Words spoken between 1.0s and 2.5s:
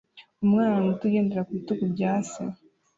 ugendera ku bitugu bya se